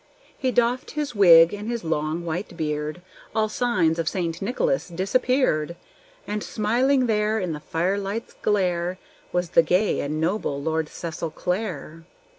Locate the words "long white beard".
1.83-3.03